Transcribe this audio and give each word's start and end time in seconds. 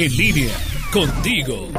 En 0.00 0.16
línea, 0.16 0.56
contigo. 0.92 1.72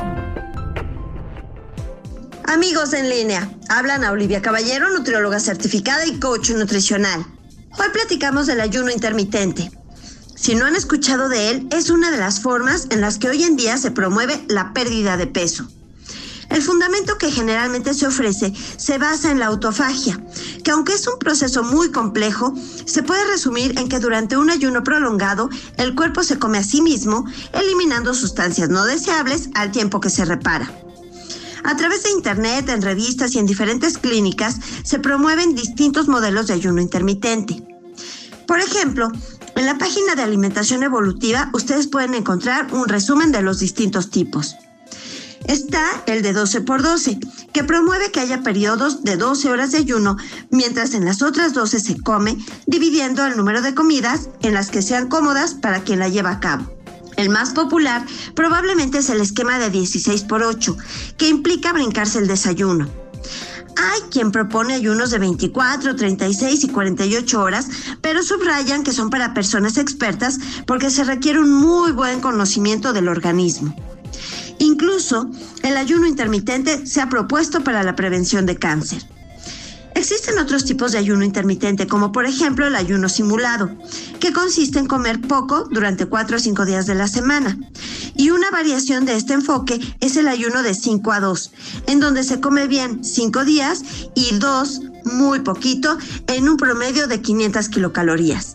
Amigos 2.43 2.91
en 2.91 3.09
línea, 3.09 3.49
hablan 3.69 4.03
a 4.03 4.11
Olivia 4.11 4.41
Caballero, 4.41 4.89
nutrióloga 4.89 5.39
certificada 5.39 6.05
y 6.05 6.19
coach 6.19 6.49
nutricional. 6.49 7.25
Hoy 7.77 7.87
platicamos 7.93 8.45
del 8.45 8.59
ayuno 8.59 8.91
intermitente. 8.91 9.71
Si 10.35 10.53
no 10.53 10.65
han 10.65 10.75
escuchado 10.75 11.29
de 11.29 11.49
él, 11.49 11.69
es 11.71 11.89
una 11.89 12.11
de 12.11 12.17
las 12.17 12.41
formas 12.41 12.87
en 12.89 12.99
las 12.99 13.19
que 13.19 13.29
hoy 13.29 13.41
en 13.43 13.55
día 13.55 13.77
se 13.77 13.91
promueve 13.91 14.43
la 14.49 14.73
pérdida 14.73 15.15
de 15.15 15.27
peso. 15.27 15.69
El 16.49 16.61
fundamento 16.61 17.17
que 17.17 17.31
generalmente 17.31 17.93
se 17.93 18.05
ofrece 18.05 18.51
se 18.75 18.97
basa 18.97 19.31
en 19.31 19.39
la 19.39 19.45
autofagia, 19.45 20.19
que 20.63 20.71
aunque 20.71 20.93
es 20.93 21.07
un 21.07 21.19
proceso 21.19 21.63
muy 21.63 21.91
complejo, 21.91 22.53
se 22.85 23.03
puede 23.03 23.25
resumir 23.27 23.77
en 23.79 23.89
que 23.89 23.99
durante 23.99 24.37
un 24.37 24.49
ayuno 24.49 24.83
prolongado 24.83 25.49
el 25.77 25.95
cuerpo 25.95 26.23
se 26.23 26.39
come 26.39 26.57
a 26.57 26.63
sí 26.63 26.81
mismo, 26.81 27.25
eliminando 27.53 28.13
sustancias 28.13 28.69
no 28.69 28.85
deseables 28.85 29.49
al 29.55 29.71
tiempo 29.71 29.99
que 29.99 30.09
se 30.09 30.25
repara. 30.25 30.71
A 31.63 31.75
través 31.75 32.03
de 32.03 32.11
Internet, 32.11 32.69
en 32.69 32.81
revistas 32.81 33.35
y 33.35 33.39
en 33.39 33.45
diferentes 33.45 33.97
clínicas 33.97 34.57
se 34.83 34.99
promueven 34.99 35.55
distintos 35.55 36.07
modelos 36.07 36.47
de 36.47 36.53
ayuno 36.53 36.81
intermitente. 36.81 37.63
Por 38.47 38.59
ejemplo, 38.59 39.11
en 39.55 39.65
la 39.65 39.77
página 39.77 40.15
de 40.15 40.23
alimentación 40.23 40.83
evolutiva 40.83 41.49
ustedes 41.53 41.87
pueden 41.87 42.15
encontrar 42.15 42.73
un 42.73 42.87
resumen 42.87 43.31
de 43.31 43.41
los 43.41 43.59
distintos 43.59 44.09
tipos. 44.09 44.55
Está 45.49 46.03
el 46.05 46.21
de 46.21 46.31
12 46.31 46.61
por 46.61 46.83
12, 46.83 47.17
que 47.51 47.63
promueve 47.63 48.11
que 48.11 48.19
haya 48.19 48.43
periodos 48.43 49.03
de 49.03 49.17
12 49.17 49.49
horas 49.49 49.71
de 49.71 49.79
ayuno, 49.79 50.15
mientras 50.51 50.93
en 50.93 51.05
las 51.05 51.23
otras 51.23 51.55
12 51.55 51.79
se 51.79 51.99
come, 51.99 52.37
dividiendo 52.67 53.25
el 53.25 53.35
número 53.35 53.63
de 53.63 53.73
comidas 53.73 54.29
en 54.43 54.53
las 54.53 54.69
que 54.69 54.83
sean 54.83 55.09
cómodas 55.09 55.55
para 55.55 55.79
quien 55.79 55.97
la 55.97 56.07
lleva 56.07 56.29
a 56.29 56.39
cabo. 56.39 56.71
El 57.17 57.29
más 57.29 57.53
popular 57.53 58.05
probablemente 58.35 58.99
es 58.99 59.09
el 59.09 59.21
esquema 59.21 59.57
de 59.57 59.71
16 59.71 60.21
por 60.25 60.43
8, 60.43 60.77
que 61.17 61.29
implica 61.29 61.73
brincarse 61.73 62.19
el 62.19 62.27
desayuno. 62.27 62.87
Hay 63.75 64.01
quien 64.11 64.31
propone 64.31 64.75
ayunos 64.75 65.09
de 65.09 65.17
24, 65.17 65.95
36 65.95 66.63
y 66.63 66.67
48 66.67 67.41
horas, 67.41 67.67
pero 68.01 68.21
subrayan 68.21 68.83
que 68.83 68.93
son 68.93 69.09
para 69.09 69.33
personas 69.33 69.77
expertas 69.77 70.37
porque 70.67 70.91
se 70.91 71.05
requiere 71.05 71.39
un 71.39 71.53
muy 71.53 71.91
buen 71.91 72.19
conocimiento 72.19 72.93
del 72.93 73.07
organismo. 73.07 73.73
Incluso 74.59 75.29
el 75.63 75.77
ayuno 75.77 76.05
intermitente 76.05 76.85
se 76.85 77.01
ha 77.01 77.09
propuesto 77.09 77.63
para 77.63 77.83
la 77.83 77.95
prevención 77.95 78.45
de 78.45 78.57
cáncer. 78.57 79.03
Existen 79.95 80.37
otros 80.39 80.63
tipos 80.63 80.91
de 80.91 80.97
ayuno 80.97 81.25
intermitente, 81.25 81.87
como 81.87 82.11
por 82.11 82.25
ejemplo 82.25 82.65
el 82.65 82.75
ayuno 82.75 83.09
simulado, 83.09 83.69
que 84.19 84.31
consiste 84.31 84.79
en 84.79 84.85
comer 84.85 85.19
poco 85.19 85.67
durante 85.71 86.05
4 86.05 86.37
o 86.37 86.39
5 86.39 86.65
días 86.65 86.85
de 86.85 86.95
la 86.95 87.07
semana. 87.07 87.57
Y 88.15 88.29
una 88.29 88.49
variación 88.51 89.05
de 89.05 89.15
este 89.15 89.33
enfoque 89.33 89.79
es 89.99 90.15
el 90.15 90.27
ayuno 90.27 90.63
de 90.63 90.73
5 90.73 91.11
a 91.11 91.19
2, 91.19 91.51
en 91.87 91.99
donde 91.99 92.23
se 92.23 92.39
come 92.39 92.67
bien 92.67 93.03
5 93.03 93.43
días 93.43 93.83
y 94.15 94.37
2 94.37 94.81
muy 95.05 95.39
poquito 95.39 95.97
en 96.27 96.47
un 96.47 96.57
promedio 96.57 97.07
de 97.07 97.21
500 97.21 97.69
kilocalorías. 97.69 98.53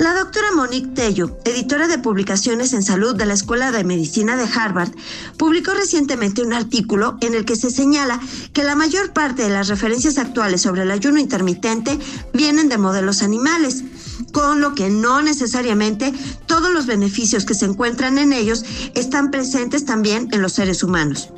La 0.00 0.14
doctora 0.14 0.50
Monique 0.56 0.94
Tello, 0.94 1.36
editora 1.44 1.86
de 1.86 1.98
publicaciones 1.98 2.72
en 2.72 2.82
salud 2.82 3.14
de 3.14 3.26
la 3.26 3.34
Escuela 3.34 3.70
de 3.70 3.84
Medicina 3.84 4.34
de 4.34 4.44
Harvard, 4.44 4.88
publicó 5.36 5.74
recientemente 5.74 6.40
un 6.40 6.54
artículo 6.54 7.18
en 7.20 7.34
el 7.34 7.44
que 7.44 7.54
se 7.54 7.70
señala 7.70 8.18
que 8.54 8.64
la 8.64 8.74
mayor 8.76 9.12
parte 9.12 9.42
de 9.42 9.50
las 9.50 9.68
referencias 9.68 10.16
actuales 10.16 10.62
sobre 10.62 10.84
el 10.84 10.90
ayuno 10.90 11.20
intermitente 11.20 11.98
vienen 12.32 12.70
de 12.70 12.78
modelos 12.78 13.20
animales, 13.20 13.84
con 14.32 14.62
lo 14.62 14.74
que 14.74 14.88
no 14.88 15.20
necesariamente 15.20 16.14
todos 16.46 16.72
los 16.72 16.86
beneficios 16.86 17.44
que 17.44 17.52
se 17.52 17.66
encuentran 17.66 18.16
en 18.16 18.32
ellos 18.32 18.64
están 18.94 19.30
presentes 19.30 19.84
también 19.84 20.28
en 20.32 20.40
los 20.40 20.54
seres 20.54 20.82
humanos. 20.82 21.28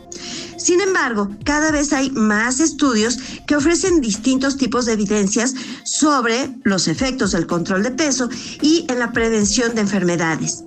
Sin 0.62 0.80
embargo, 0.80 1.28
cada 1.44 1.72
vez 1.72 1.92
hay 1.92 2.10
más 2.10 2.60
estudios 2.60 3.18
que 3.48 3.56
ofrecen 3.56 4.00
distintos 4.00 4.56
tipos 4.56 4.86
de 4.86 4.92
evidencias 4.92 5.54
sobre 5.82 6.54
los 6.62 6.86
efectos 6.86 7.32
del 7.32 7.48
control 7.48 7.82
de 7.82 7.90
peso 7.90 8.28
y 8.60 8.86
en 8.88 9.00
la 9.00 9.10
prevención 9.10 9.74
de 9.74 9.80
enfermedades. 9.80 10.62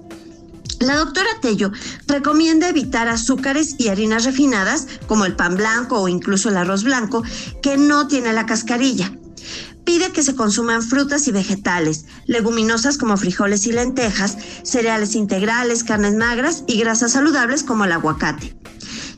La 0.82 0.98
doctora 0.98 1.30
Tello 1.42 1.72
recomienda 2.08 2.68
evitar 2.68 3.08
azúcares 3.08 3.76
y 3.78 3.88
harinas 3.88 4.26
refinadas, 4.26 4.86
como 5.08 5.24
el 5.24 5.38
pan 5.38 5.56
blanco 5.56 6.02
o 6.02 6.10
incluso 6.10 6.50
el 6.50 6.58
arroz 6.58 6.84
blanco, 6.84 7.24
que 7.62 7.78
no 7.78 8.10
tiene 8.10 8.34
la 8.34 8.46
cascarilla. 8.46 9.18
Pide 9.86 10.12
que 10.12 10.24
se 10.24 10.36
consuman 10.36 10.84
frutas 10.84 11.26
y 11.30 11.32
vegetales, 11.32 12.04
leguminosas 12.26 12.98
como 12.98 13.16
frijoles 13.16 13.66
y 13.66 13.72
lentejas, 13.72 14.38
cereales 14.64 15.16
integrales, 15.16 15.86
carnes 15.86 16.16
magras 16.16 16.66
y 16.68 16.80
grasas 16.80 17.14
saludables 17.14 17.64
como 17.64 17.86
el 17.86 17.94
aguacate. 17.94 18.58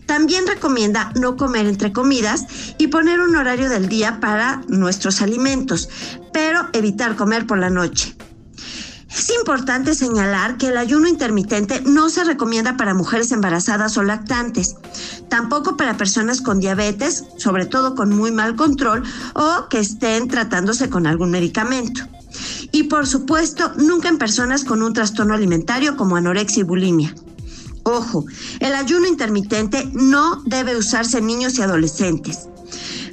También 0.07 0.47
recomienda 0.47 1.11
no 1.19 1.35
comer 1.35 1.67
entre 1.67 1.93
comidas 1.93 2.45
y 2.79 2.87
poner 2.87 3.19
un 3.19 3.35
horario 3.35 3.69
del 3.69 3.89
día 3.89 4.19
para 4.19 4.61
nuestros 4.67 5.21
alimentos, 5.21 5.89
pero 6.33 6.67
evitar 6.73 7.15
comer 7.15 7.45
por 7.45 7.59
la 7.59 7.69
noche. 7.69 8.15
Es 9.09 9.29
importante 9.31 9.95
señalar 9.95 10.57
que 10.57 10.67
el 10.67 10.77
ayuno 10.77 11.07
intermitente 11.07 11.81
no 11.81 12.09
se 12.09 12.23
recomienda 12.23 12.77
para 12.77 12.93
mujeres 12.93 13.31
embarazadas 13.31 13.97
o 13.97 14.03
lactantes, 14.03 14.75
tampoco 15.29 15.75
para 15.75 15.97
personas 15.97 16.41
con 16.41 16.59
diabetes, 16.59 17.25
sobre 17.37 17.65
todo 17.65 17.95
con 17.95 18.15
muy 18.15 18.31
mal 18.31 18.55
control 18.55 19.03
o 19.33 19.67
que 19.69 19.79
estén 19.79 20.27
tratándose 20.27 20.89
con 20.89 21.07
algún 21.07 21.31
medicamento. 21.31 22.01
Y 22.71 22.83
por 22.83 23.07
supuesto, 23.07 23.71
nunca 23.75 24.07
en 24.07 24.17
personas 24.17 24.63
con 24.63 24.81
un 24.81 24.93
trastorno 24.93 25.33
alimentario 25.33 25.97
como 25.97 26.15
anorexia 26.15 26.61
y 26.61 26.63
bulimia. 26.63 27.15
Ojo, 27.89 28.25
el 28.59 28.73
ayuno 28.73 29.07
intermitente 29.07 29.89
no 29.93 30.43
debe 30.45 30.75
usarse 30.75 31.19
en 31.19 31.27
niños 31.27 31.57
y 31.57 31.61
adolescentes. 31.61 32.49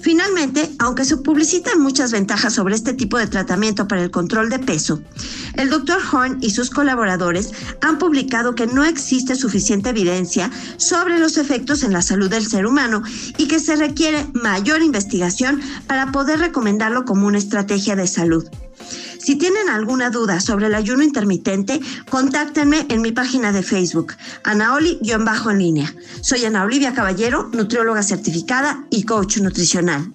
Finalmente, 0.02 0.68
aunque 0.80 1.04
se 1.04 1.16
publicitan 1.16 1.80
muchas 1.80 2.10
ventajas 2.10 2.54
sobre 2.54 2.74
este 2.74 2.92
tipo 2.92 3.16
de 3.16 3.28
tratamiento 3.28 3.86
para 3.86 4.02
el 4.02 4.10
control 4.10 4.50
de 4.50 4.58
peso, 4.58 5.00
el 5.54 5.70
Dr. 5.70 5.98
Horn 6.12 6.38
y 6.40 6.50
sus 6.50 6.70
colaboradores 6.70 7.52
han 7.82 7.98
publicado 7.98 8.56
que 8.56 8.66
no 8.66 8.84
existe 8.84 9.36
suficiente 9.36 9.90
evidencia 9.90 10.50
sobre 10.76 11.20
los 11.20 11.38
efectos 11.38 11.84
en 11.84 11.92
la 11.92 12.02
salud 12.02 12.28
del 12.28 12.44
ser 12.44 12.66
humano 12.66 13.04
y 13.38 13.46
que 13.46 13.60
se 13.60 13.76
requiere 13.76 14.26
mayor 14.32 14.82
investigación 14.82 15.60
para 15.86 16.10
poder 16.10 16.40
recomendarlo 16.40 17.04
como 17.04 17.28
una 17.28 17.38
estrategia 17.38 17.94
de 17.94 18.08
salud. 18.08 18.44
Si 19.24 19.36
tienen 19.36 19.70
alguna 19.70 20.10
duda 20.10 20.38
sobre 20.38 20.66
el 20.66 20.74
ayuno 20.74 21.02
intermitente, 21.02 21.80
contáctenme 22.10 22.84
en 22.90 23.00
mi 23.00 23.10
página 23.10 23.52
de 23.52 23.62
Facebook, 23.62 24.12
Anaoli-en 24.42 25.58
línea. 25.58 25.94
Soy 26.20 26.44
Ana 26.44 26.62
Olivia 26.62 26.92
Caballero, 26.92 27.48
nutrióloga 27.54 28.02
certificada 28.02 28.84
y 28.90 29.04
coach 29.04 29.38
nutricional. 29.38 30.12